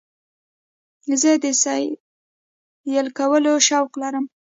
[1.21, 4.25] زه د سیل کولو شوق لرم.